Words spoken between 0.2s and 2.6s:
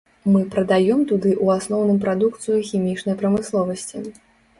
Мы прадаём туды ў асноўным прадукцыю